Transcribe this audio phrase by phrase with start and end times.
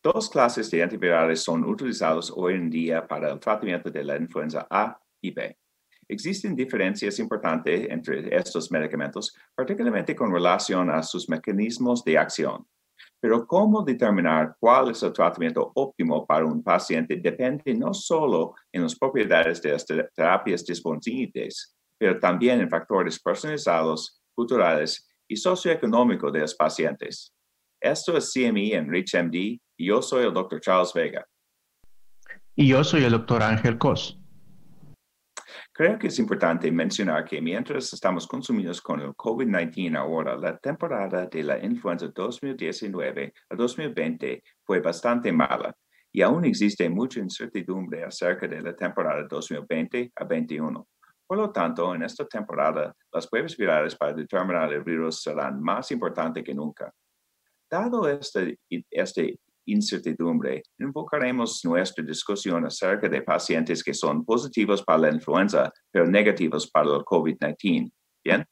[0.00, 4.64] Dos clases de antivirales son utilizados hoy en día para el tratamiento de la influenza
[4.70, 5.58] A y B.
[6.06, 12.64] Existen diferencias importantes entre estos medicamentos, particularmente con relación a sus mecanismos de acción.
[13.20, 18.82] Pero cómo determinar cuál es el tratamiento óptimo para un paciente depende no solo en
[18.82, 26.40] las propiedades de las terapias disponibles, pero también en factores personalizados, culturales y socioeconómicos de
[26.40, 27.34] los pacientes.
[27.80, 30.60] Esto es CME en ReachMD y yo soy el Dr.
[30.60, 31.26] Charles Vega.
[32.54, 33.42] Y yo soy el Dr.
[33.42, 34.18] Ángel Cos.
[35.72, 41.26] Creo que es importante mencionar que mientras estamos consumidos con el COVID-19 ahora, la temporada
[41.26, 45.72] de la influenza 2019 a 2020 fue bastante mala
[46.10, 50.88] y aún existe mucha incertidumbre acerca de la temporada 2020 a 2021.
[51.24, 55.92] Por lo tanto, en esta temporada, las pruebas virales para determinar el virus serán más
[55.92, 56.92] importantes que nunca.
[57.70, 58.58] Dado este,
[58.90, 59.38] este
[59.72, 66.70] incertidumbre, enfocaremos nuestra discusión acerca de pacientes que son positivos para la influenza, pero negativos
[66.70, 67.90] para el COVID-19.
[68.24, 68.44] ¿Bien?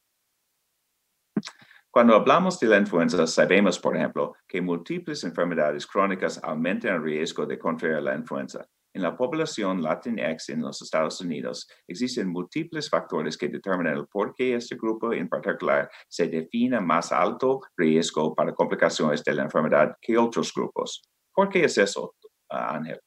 [1.90, 7.46] Cuando hablamos de la influenza, sabemos, por ejemplo, que múltiples enfermedades crónicas aumentan el riesgo
[7.46, 8.66] de contraer la influenza.
[8.96, 14.34] En la población Latinx en los Estados Unidos existen múltiples factores que determinan el por
[14.34, 19.94] qué este grupo en particular se define más alto riesgo para complicaciones de la enfermedad
[20.00, 21.02] que otros grupos.
[21.30, 22.14] ¿Por qué es eso,
[22.48, 22.98] Ángel?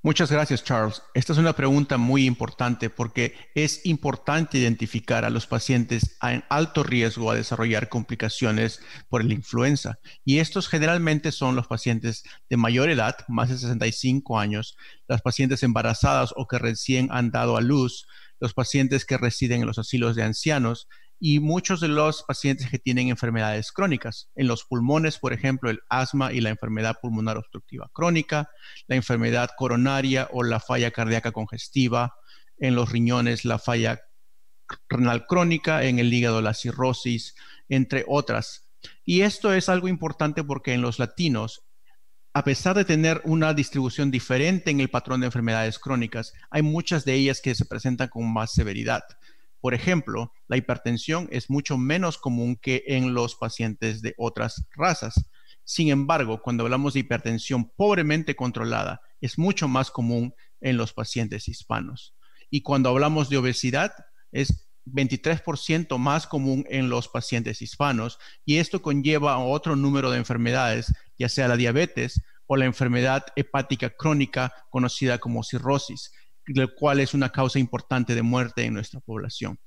[0.00, 1.02] Muchas gracias, Charles.
[1.12, 6.84] Esta es una pregunta muy importante porque es importante identificar a los pacientes en alto
[6.84, 9.98] riesgo a desarrollar complicaciones por la influenza.
[10.24, 14.76] Y estos generalmente son los pacientes de mayor edad, más de 65 años,
[15.08, 18.06] las pacientes embarazadas o que recién han dado a luz,
[18.38, 20.86] los pacientes que residen en los asilos de ancianos
[21.20, 24.30] y muchos de los pacientes que tienen enfermedades crónicas.
[24.36, 28.50] En los pulmones, por ejemplo, el asma y la enfermedad pulmonar obstructiva crónica,
[28.86, 32.14] la enfermedad coronaria o la falla cardíaca congestiva,
[32.58, 34.00] en los riñones la falla
[34.88, 37.34] renal crónica, en el hígado la cirrosis,
[37.68, 38.68] entre otras.
[39.04, 41.64] Y esto es algo importante porque en los latinos,
[42.32, 47.04] a pesar de tener una distribución diferente en el patrón de enfermedades crónicas, hay muchas
[47.04, 49.02] de ellas que se presentan con más severidad.
[49.60, 55.30] Por ejemplo, la hipertensión es mucho menos común que en los pacientes de otras razas.
[55.64, 61.48] Sin embargo, cuando hablamos de hipertensión pobremente controlada, es mucho más común en los pacientes
[61.48, 62.14] hispanos.
[62.50, 63.92] Y cuando hablamos de obesidad,
[64.32, 70.92] es 23% más común en los pacientes hispanos y esto conlleva otro número de enfermedades,
[71.18, 76.12] ya sea la diabetes o la enfermedad hepática crónica conocida como cirrosis,
[76.54, 79.58] lo cual es una causa importante de muerte en nuestra población.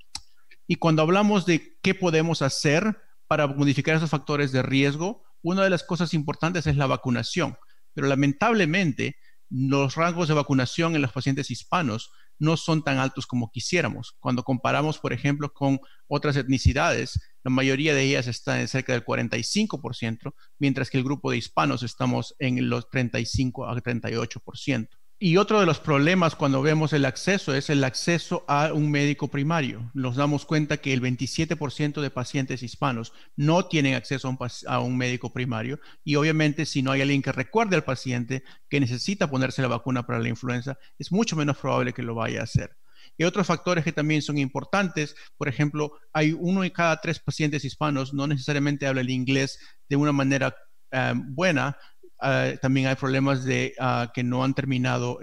[0.67, 2.97] Y cuando hablamos de qué podemos hacer
[3.27, 7.57] para modificar esos factores de riesgo, una de las cosas importantes es la vacunación.
[7.93, 9.17] Pero lamentablemente,
[9.49, 14.15] los rangos de vacunación en los pacientes hispanos no son tan altos como quisiéramos.
[14.19, 19.05] Cuando comparamos, por ejemplo, con otras etnicidades, la mayoría de ellas están en cerca del
[19.05, 24.87] 45%, mientras que el grupo de hispanos estamos en los 35 a 38%.
[25.23, 29.27] Y otro de los problemas cuando vemos el acceso es el acceso a un médico
[29.27, 29.91] primario.
[29.93, 35.31] Nos damos cuenta que el 27% de pacientes hispanos no tienen acceso a un, médico
[35.31, 39.67] primario y obviamente si no hay alguien que recuerde al paciente que necesita ponerse la
[39.67, 42.75] vacuna para la influenza, es mucho menos probable que lo vaya a hacer.
[43.15, 47.63] Y otros factores que también son importantes, por ejemplo, hay uno en cada tres pacientes
[47.63, 50.55] hispanos no necesariamente habla el inglés de una manera
[50.89, 51.77] eh, buena,
[52.21, 55.19] Ah, también hay problemas de ah, que no han terminado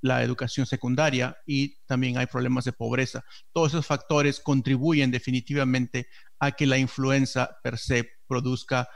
[0.00, 3.24] la educación secundaria y también hay problemas de pobreza.
[3.52, 6.08] Todos esos factores contribuyen definitivamente
[6.38, 8.88] a que la influenza per se produzca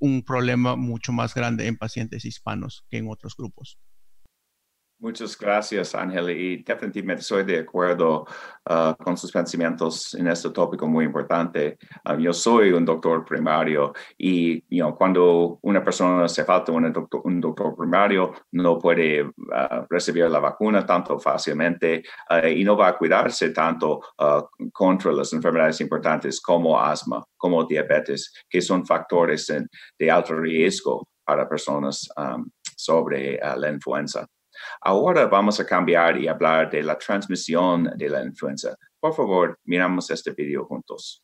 [0.00, 3.78] un problema mucho más grande en pacientes hispanos que en otros grupos.
[5.02, 6.30] Muchas gracias, Ángel.
[6.30, 8.24] Y definitivamente soy de acuerdo
[8.70, 11.76] uh, con sus pensamientos en este tópico muy importante.
[12.08, 14.62] Uh, yo soy un doctor primario y
[14.96, 19.32] cuando una persona se falta un doctor, un doctor primario, no puede uh,
[19.90, 22.04] recibir la vacuna tanto fácilmente
[22.54, 24.00] y no va a cuidarse tanto
[24.72, 29.52] contra las enfermedades importantes como asma, como diabetes, que son factores
[29.98, 32.08] de alto riesgo para personas
[32.76, 34.28] sobre la influenza.
[34.84, 38.74] Ahora vamos a cambiar y hablar de la transmisión de la influenza.
[38.98, 41.22] Por favor, miramos este video juntos.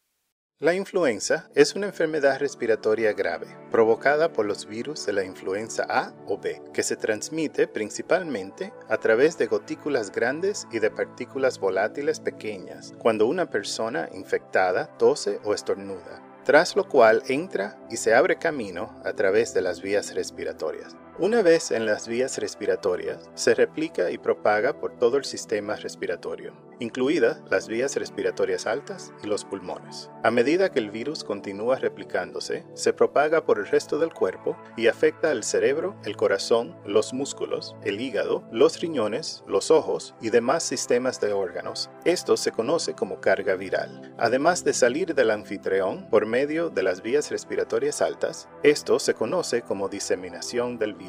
[0.60, 6.14] La influenza es una enfermedad respiratoria grave provocada por los virus de la influenza A
[6.28, 12.20] o B, que se transmite principalmente a través de gotículas grandes y de partículas volátiles
[12.20, 16.25] pequeñas cuando una persona infectada tose o estornuda.
[16.44, 20.96] tras lo cual entra y se abre camino a través de las vías respiratorias.
[21.20, 26.52] Una vez en las vías respiratorias, se replica y propaga por todo el sistema respiratorio,
[26.78, 30.10] incluidas las vías respiratorias altas y los pulmones.
[30.22, 34.86] A medida que el virus continúa replicándose, se propaga por el resto del cuerpo y
[34.86, 40.62] afecta al cerebro, el corazón, los músculos, el hígado, los riñones, los ojos y demás
[40.62, 41.90] sistemas de órganos.
[42.04, 44.14] Esto se conoce como carga viral.
[44.18, 49.62] Además de salir del anfitrión por medio de las vías respiratorias altas, esto se conoce
[49.62, 51.07] como diseminación del virus.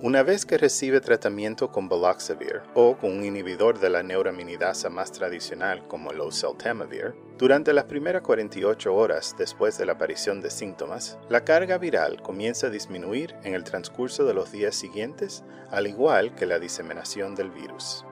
[0.00, 5.10] Una vez que recibe tratamiento con Baloxavir o con un inhibidor de la neuraminidasa más
[5.10, 11.18] tradicional como el oseltamivir, durante las primeras 48 horas después de la aparición de síntomas,
[11.28, 16.34] la carga viral comienza a disminuir en el transcurso de los días siguientes, al igual
[16.36, 18.04] que la diseminación del virus.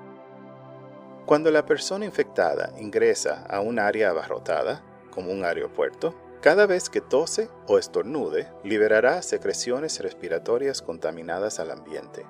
[1.24, 7.00] Cuando la persona infectada ingresa a un área abarrotada, como un aeropuerto, cada vez que
[7.00, 12.24] tose o estornude, liberará secreciones respiratorias contaminadas al ambiente.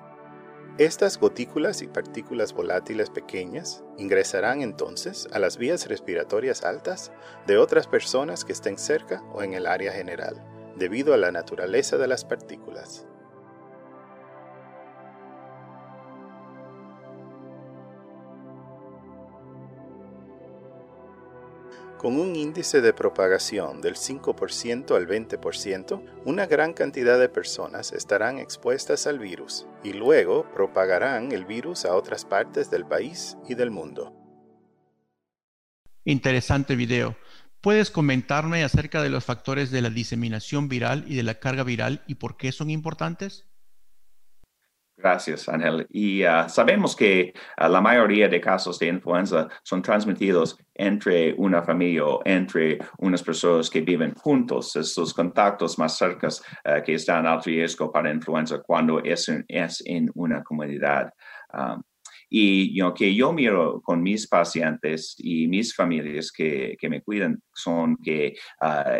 [0.77, 7.11] Estas gotículas y partículas volátiles pequeñas ingresarán entonces a las vías respiratorias altas
[7.47, 10.43] de otras personas que estén cerca o en el área general,
[10.75, 13.07] debido a la naturaleza de las partículas.
[21.97, 28.37] Con un índice de propagación del 5% al 20%, una gran cantidad de personas estarán
[28.37, 33.71] expuestas al virus y luego propagarán el virus a otras partes del país y del
[33.71, 34.13] mundo.
[36.05, 37.17] Interesante video.
[37.61, 42.03] ¿Puedes comentarme acerca de los factores de la diseminación viral y de la carga viral
[42.05, 43.46] y por qué son importantes?
[44.99, 45.85] Gracias, Ángel.
[45.91, 51.61] Y ah, sabemos que ah, la mayoría de casos de influenza son transmitidos entre una
[51.61, 57.27] familia o entre unas personas que viven juntos, esos contactos más cercanos ah, que están
[57.27, 61.13] al riesgo para influenza cuando es en, una comunidad.
[62.29, 67.41] Y yo, que yo miro con mis pacientes y mis familias que, que me cuidan
[67.53, 68.35] son que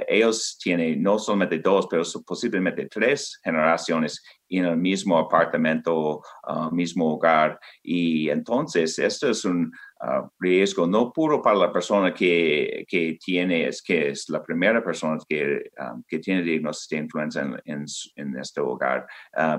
[0.08, 7.14] ellos tienen no solamente dos, pero posiblemente tres generaciones en el mismo apartamento, uh, mismo
[7.14, 7.60] hogar.
[7.84, 9.72] Y entonces, esto es un
[10.02, 14.84] uh, riesgo no puro para la persona que, que, tiene, es que es la primera
[14.84, 17.86] persona que, um, que tiene diagnóstico de influenza en,
[18.16, 19.06] en, este hogar,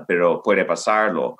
[0.07, 1.35] pero puede pasarlo,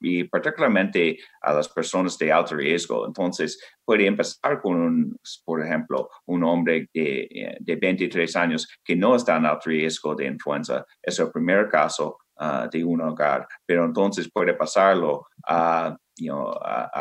[0.00, 3.06] y particularmente a las personas de alto riesgo.
[3.06, 9.16] Entonces, puede empezar con, un, por ejemplo, un hombre de, de 23 años que no
[9.16, 10.84] está en alto riesgo de influenza.
[11.02, 15.96] Es el primer caso Ah, de un hogar, pero entonces puede pasarlo a,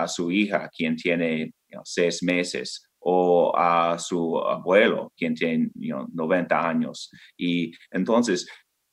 [0.07, 1.53] su hija, quien tiene
[1.83, 7.11] seis meses, o a su abuelo, quien tiene 90 años.
[7.37, 8.49] Y entonces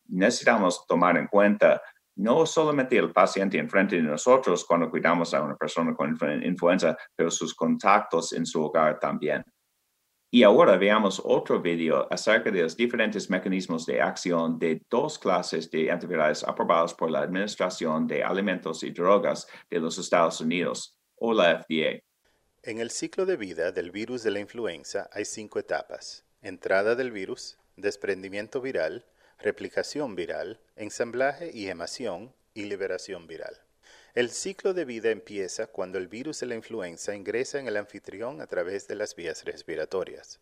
[0.07, 1.81] necesitamos tomar en cuenta
[2.17, 6.15] no solamente el paciente enfrente de nosotros cuando cuidamos a una persona con
[6.45, 9.43] influenza, pero sus contactos en su hogar también.
[10.35, 15.71] Y ahora veamos otro video acerca de los diferentes mecanismos de acción de dos clases
[15.71, 21.33] de antivirales aprobados por la Administración de Alimentos y Drogas de los Estados Unidos, o
[21.33, 22.03] la FDA.
[22.65, 26.25] En el ciclo de vida del virus de la influenza hay cinco etapas.
[26.43, 29.07] Entrada del virus, desprendimiento viral,
[29.39, 33.64] replicación viral, ensamblaje y emación y liberación viral.
[34.15, 38.41] El ciclo de vida empieza cuando el virus de la influenza ingresa en el anfitrión
[38.41, 40.39] a través de las vías respiratorias.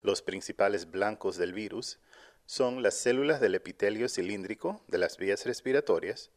[0.00, 1.98] Los principales blancos del virus
[2.46, 6.30] son las células del epitelio cilíndrico de las vías respiratorias,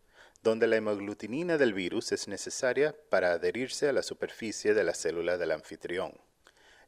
[0.43, 5.37] donde la hemaglutinina del virus es necesaria para adherirse a la superficie de la célula
[5.37, 6.19] del anfitrión.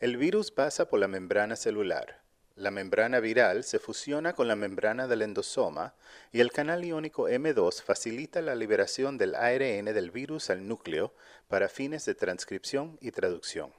[0.01, 2.26] El virus pasa por la membrana celular,
[2.57, 5.93] la membrana viral se fusiona con la membrana del endosoma
[6.31, 11.13] y el canal iónico M2 facilita la liberación del ARN del virus al núcleo
[11.47, 13.71] para fines de transcripción y traducción.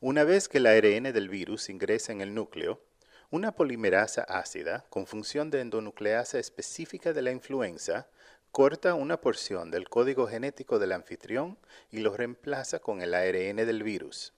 [0.00, 2.82] Una vez que el ARN del virus ingresa en el núcleo,
[3.30, 8.08] una polimerasa ácida con función de endonucleasa específica de la influenza
[8.50, 11.58] corta una porción del código genético del anfitrión
[11.92, 14.32] y lo reemplaza con el ARN del virus.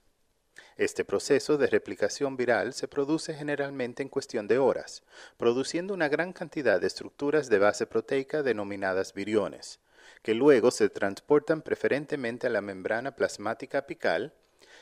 [0.77, 5.03] Este proceso de replicación viral se produce generalmente en cuestión de horas,
[5.37, 9.79] produciendo una gran cantidad de estructuras de base proteica denominadas viriones,
[10.23, 14.33] que luego se transportan preferentemente a la membrana plasmática apical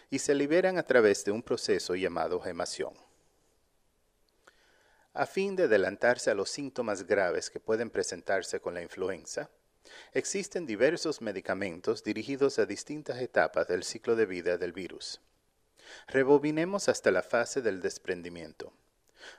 [0.10, 2.94] y se liberan a través de un proceso llamado gemación.
[5.14, 9.50] A fin de adelantarse a los síntomas graves que pueden presentarse con la influenza,
[10.14, 15.20] existen diversos medicamentos dirigidos a distintas etapas del ciclo de vida del virus.
[16.08, 18.74] Rebobinemos hasta la fase del desprendimiento.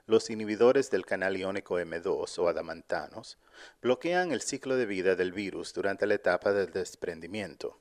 [0.07, 3.39] Los inhibidores del canal iónico M2 o adamantanos
[3.81, 7.79] bloquean el ciclo de vida del virus durante la etapa del desprendimiento.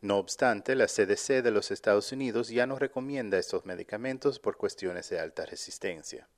[0.00, 5.08] No obstante, la CDC de los Estados Unidos ya no recomienda estos medicamentos por cuestiones
[5.10, 6.28] de alta resistencia.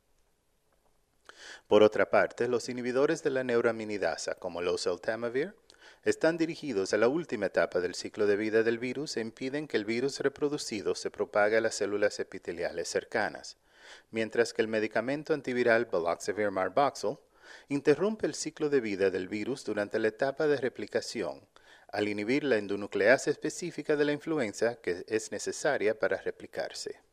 [1.66, 5.54] Por otra parte, los inhibidores de la neuraminidasa, como los Eltamavir,
[6.04, 9.78] están dirigidos a la última etapa del ciclo de vida del virus e impiden que
[9.78, 13.56] el virus reproducido se propague a las células epiteliales cercanas,
[14.10, 17.16] mientras que el medicamento antiviral Baloxavir Marboxil
[17.68, 21.40] interrumpe el ciclo de vida del virus durante la etapa de replicación,
[21.88, 27.03] al inhibir la endonucleasa específica de la influenza que es necesaria para replicarse.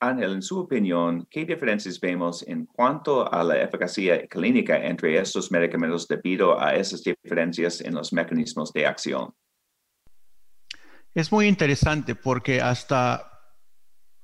[0.00, 5.50] Ángel, en su opinión, ¿qué diferencias vemos en cuanto a la eficacia clínica entre estos
[5.50, 9.34] medicamentos debido a esas diferencias en los mecanismos de acción?
[11.14, 13.35] Es muy interesante porque hasta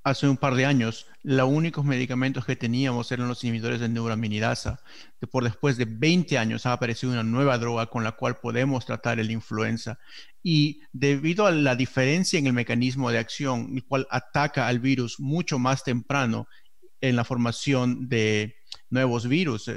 [0.04, 4.80] hace un par de años, los únicos medicamentos que teníamos eran los inhibidores de neuraminidasa.
[5.30, 9.20] Por después de 20 años ha aparecido una nueva droga con la cual podemos tratar
[9.20, 9.98] el influenza.
[10.42, 15.20] Y debido a la diferencia en el mecanismo de acción, el cual ataca al virus
[15.20, 16.48] mucho más temprano
[17.00, 18.56] en la formación de
[18.90, 19.68] nuevos virus,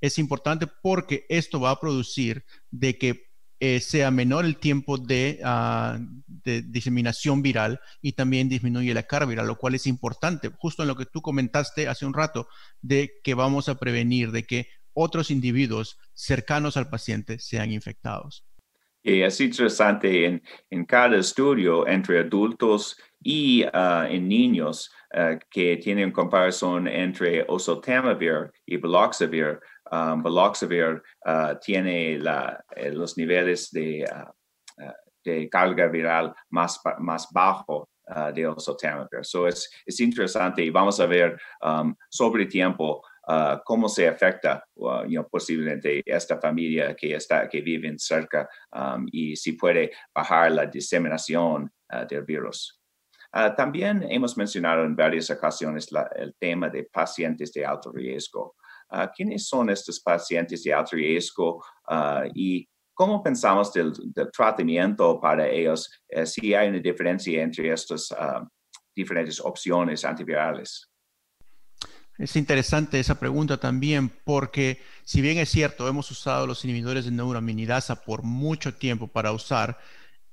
[0.00, 3.33] es importante porque esto va a producir de que
[3.66, 4.98] eh, sea menor el tiempo
[5.42, 10.82] ah, de, diseminación viral y también disminuye la carga viral, lo cual es importante, justo
[10.82, 12.46] en lo que tú comentaste hace un rato,
[12.82, 18.44] de que vamos a prevenir de que otros individuos cercanos al paciente sean infectados.
[19.02, 25.78] Y es interesante en, en cada estudio entre adultos y ah, en niños ah, que
[25.78, 29.58] tienen comparación entre oseltamivir y baloxavir,
[29.94, 34.92] um, uh, tiene eh, los niveles de, uh, uh,
[35.24, 37.88] de, carga viral más, más bajo
[38.34, 39.24] de oseltamivir.
[39.24, 43.02] So es, es interesante y vamos a ver um, sobre tiempo
[43.64, 44.62] cómo se afecta
[45.30, 51.72] posiblemente esta familia que, está, que viven cerca um, y si puede bajar la diseminación
[52.06, 52.78] del virus.
[53.56, 58.54] también hemos mencionado en varias ocasiones el tema de pacientes de alto riesgo.
[58.96, 63.92] Ah, quiénes son estos pacientes de alto riesgo ah, y cómo pensamos del,
[64.32, 68.46] tratamiento para ellos, eh, si hay una diferencia entre estas ah,
[68.94, 70.88] diferentes opciones antivirales.
[72.18, 77.10] Es interesante esa pregunta también porque si bien es cierto, hemos usado los inhibidores de
[77.10, 79.76] neuraminidasa por mucho tiempo para usar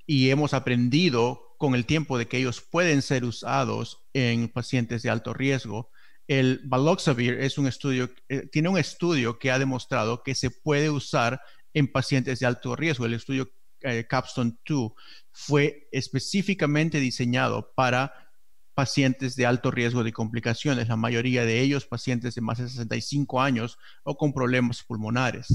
[0.06, 5.10] y hemos aprendido con el tiempo de que ellos pueden ser usados en pacientes de
[5.10, 5.90] alto riesgo,
[6.32, 10.90] el Baloxavir es un estudio, eh, tiene un estudio que ha demostrado que se puede
[10.90, 11.42] usar
[11.74, 13.06] en pacientes de alto riesgo.
[13.06, 14.94] El estudio eh, Capstone 2
[15.34, 18.32] fue específicamente diseñado para
[18.74, 23.42] pacientes de alto riesgo de complicaciones, la mayoría de ellos pacientes de más de 65
[23.42, 25.48] años o con problemas pulmonares.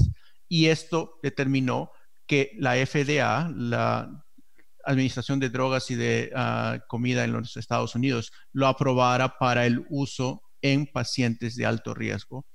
[0.47, 1.89] Y esto determinó
[2.27, 4.23] que la FDA, la
[4.85, 9.83] Administración de Drogas y de ah, Comida en los Estados Unidos, lo aprobara para el
[9.89, 10.43] uso
[10.73, 12.45] en pacientes de alto riesgo.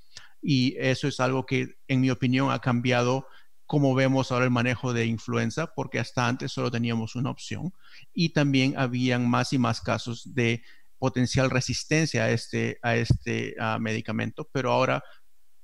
[0.41, 3.27] Y eso es algo que, en mi opinión, ha cambiado
[3.67, 7.73] cómo vemos ahora el manejo de influenza, porque hasta antes solo teníamos una opción
[8.13, 10.63] y también habían más y más casos de
[10.99, 15.03] potencial resistencia a este, a este medicamento, pero ahora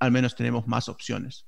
[0.00, 1.46] al menos tenemos más opciones.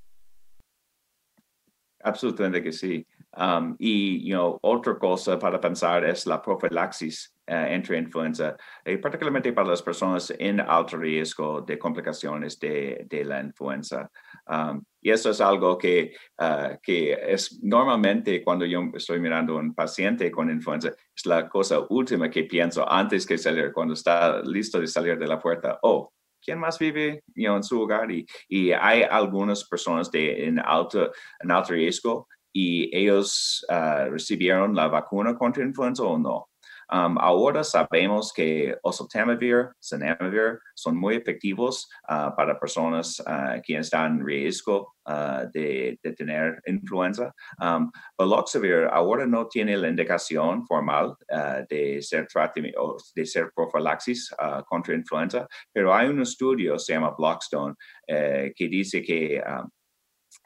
[2.03, 3.07] Absolutamente que sí.
[3.37, 8.97] Um, y you know, otra cosa para pensar es la profilaxis uh, entre influenza, y
[8.97, 14.11] particularmente para las personas en alto riesgo de complicaciones de, de la influenza.
[14.47, 19.61] Um, y eso es algo que, uh, que es normalmente cuando yo estoy mirando a
[19.61, 24.43] un paciente con influenza, es la cosa última que pienso antes que salir, cuando está
[24.43, 25.79] listo de salir de la puerta.
[25.83, 28.11] Oh, ¿quién más vive en su hogar?
[28.11, 34.75] Y, y, hay algunas personas de, en, alto, en alto riesgo y ellos ah, recibieron
[34.75, 36.51] la vacuna contra influenza o no.
[36.93, 44.19] Um, ahora sabemos que oseltamivir, zanamivir son muy efectivos uh, para personas uh, que están
[44.19, 44.93] en riesgo
[45.55, 47.33] de, tener influenza.
[47.61, 51.17] Um, Baloxavir ahora no tiene la indicación formal
[51.69, 52.29] de ser
[53.15, 54.33] de ser profilaxis
[54.69, 57.75] contra influenza, pero hay un estudio, se llama Blockstone,
[58.07, 59.43] eh, que dice que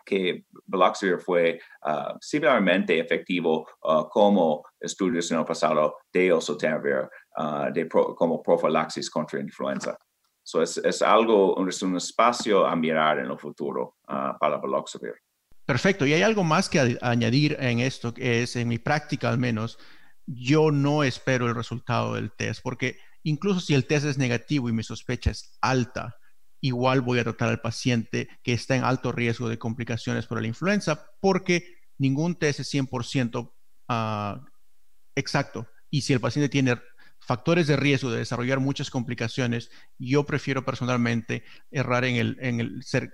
[0.05, 7.09] que Baloxavir fue uh, similarmente efectivo uh, como estudios en el pasado de oseltamivir
[7.39, 9.97] uh, de como profilaxis contra influenza.
[10.43, 15.15] So es, es algo, es un espacio a mirar en el futuro para Baloxavir.
[15.65, 16.05] Perfecto.
[16.05, 19.79] Y hay algo más que añadir en esto, que es en mi práctica al menos,
[20.27, 24.73] yo no espero el resultado del test, porque incluso si el test es negativo y
[24.73, 26.17] mi sospecha es alta,
[26.65, 30.49] igual voy a tratar al paciente que está en alto riesgo de complicaciones por la
[30.49, 33.53] influenza porque ningún test es 100%
[33.89, 34.41] ah,
[35.15, 35.69] exacto.
[35.91, 36.81] Y si el paciente tiene
[37.25, 42.83] factores de riesgo de desarrollar muchas complicaciones, yo prefiero personalmente errar en el, en el
[42.83, 43.11] ser,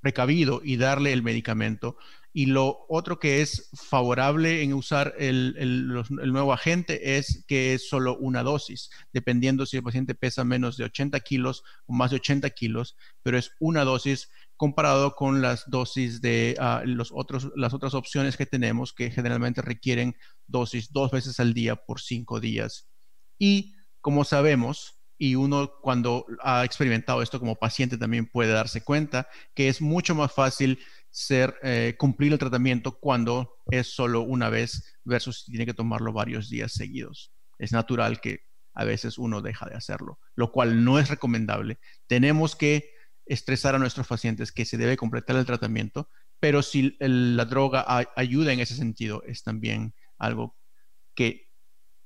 [0.00, 1.96] precavido y darle el medicamento.
[2.34, 7.88] Y lo otro que es favorable en usar el, el, nuevo agente es que es
[7.88, 12.16] solo una dosis, dependiendo si el paciente pesa menos de 80 kilos o más de
[12.16, 17.72] 80 kilos, pero es una dosis comparado con las dosis de ah, los otros, las
[17.72, 20.16] otras opciones que tenemos que generalmente requieren
[20.46, 22.88] dosis dos veces al día por cinco días
[23.38, 29.28] y como sabemos, y uno cuando ha experimentado esto como paciente también puede darse cuenta
[29.54, 30.78] que es mucho más fácil
[31.10, 36.50] ser, eh, cumplir el tratamiento cuando es solo una vez versus tiene que tomarlo varios
[36.50, 37.32] días seguidos.
[37.58, 38.40] Es natural que
[38.74, 41.78] a veces uno deja de hacerlo, lo cual no es recomendable.
[42.08, 42.90] Tenemos que
[43.26, 46.10] estresar a nuestros pacientes que se debe completar el tratamiento,
[46.40, 47.86] pero si la droga
[48.16, 50.56] ayuda en ese sentido, es también algo
[51.14, 51.43] que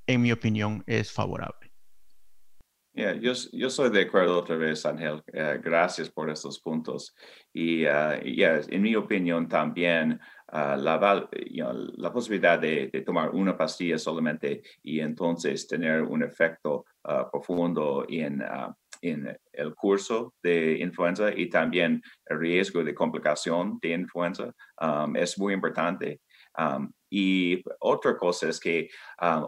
[0.08, 1.70] en mi opinión, es favorable.
[2.94, 5.22] yo, yo, soy de acuerdo otra vez, Ángel.
[5.32, 7.14] Eh, gracias por estos puntos.
[7.52, 10.18] Y uh, en mi opinión también,
[10.52, 11.28] uh, la,
[11.96, 18.42] la, posibilidad de, tomar una pastilla solamente y entonces tener un efecto uh, profundo en,
[19.02, 25.38] en el curso de influenza y también el riesgo de complicación de influenza um, es
[25.38, 26.22] muy importante.
[26.56, 28.88] Um, y otra cosa es que
[29.20, 29.46] um,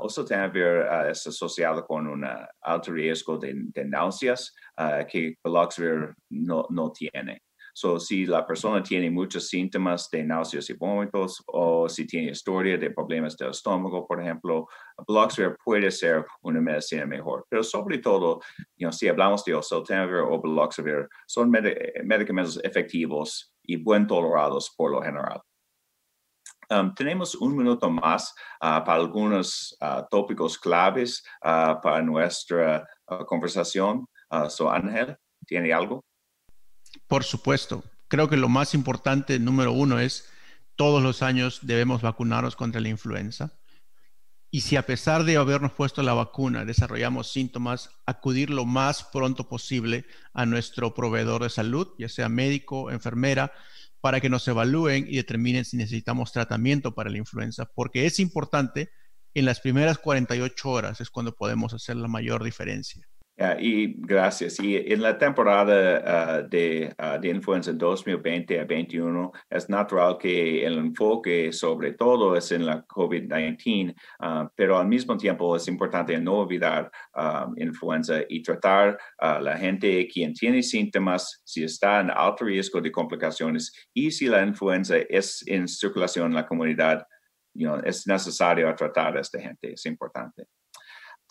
[0.53, 2.27] ver, uh, es asociado con un
[2.63, 7.43] alto riesgo de, náuseas uh, que Baloxavir no, no tiene.
[7.73, 12.77] So, si la persona tiene muchos síntomas de náuseas y vómitos o si tiene historia
[12.77, 14.67] de problemas del estómago, por ejemplo,
[15.07, 17.47] Baloxavir puede ser una medicina mejor.
[17.49, 18.41] Pero sobre todo,
[18.91, 25.41] si hablamos de oseltamivir o Baloxavir, son medicamentos efectivos y buen tolerados por lo general.
[26.71, 32.87] Um, tenemos un minuto más uh, para algunos uh, tópicos claves uh, para nuestra
[33.27, 34.07] conversación.
[34.49, 36.05] so, Ángel, ¿tiene algo?
[37.09, 37.83] Por supuesto.
[38.07, 40.31] Creo que lo más importante, número uno, es
[40.77, 43.53] todos los años debemos vacunarnos contra la influenza.
[44.53, 49.49] Y si a pesar de habernos puesto la vacuna desarrollamos síntomas, acudir lo más pronto
[49.49, 53.53] posible a nuestro proveedor de salud, ya sea médico, enfermera,
[54.01, 58.91] para que nos evalúen y determinen si necesitamos tratamiento para la influenza, porque es importante,
[59.35, 63.07] en las primeras 48 horas es cuando podemos hacer la mayor diferencia
[63.59, 64.61] y gracias.
[64.61, 70.65] Y en la temporada ah, de, uh, de, influenza 2020 a 2021 es natural que
[70.65, 76.19] el enfoque sobre todo es en la COVID-19, ah, pero al mismo tiempo es importante
[76.19, 76.91] no olvidar
[77.57, 82.93] influenza y tratar a la gente quien tiene síntomas, si está en alto riesgo de
[82.93, 87.07] complicaciones y si la influenza es en circulación en la comunidad,
[87.85, 90.47] es necesario tratar a esta gente, es importante.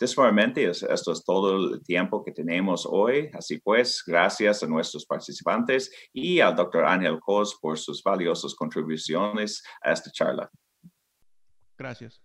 [0.00, 3.30] Desformalmente, esto es todo el tiempo que tenemos hoy.
[3.34, 9.62] Así pues, gracias a nuestros participantes y al doctor Ángel Cos por sus valiosas contribuciones
[9.82, 10.50] a esta charla.
[11.76, 12.22] Gracias.